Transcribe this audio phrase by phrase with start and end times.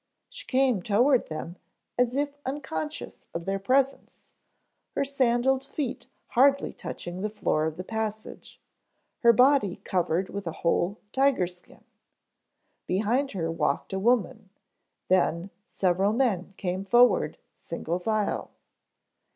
[0.29, 1.57] She came toward them
[1.95, 4.29] as if unconscious of their presence,
[4.95, 8.59] her sandaled feet hardly touching the floor of the passage,
[9.19, 11.83] her body covered with a whole tiger skin.
[12.87, 14.49] Behind her walked a woman,
[15.07, 18.49] then several men came forward single file.